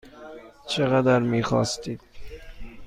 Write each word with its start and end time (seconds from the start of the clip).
چقدر 0.67 1.19
میخواستید؟ 1.19 2.01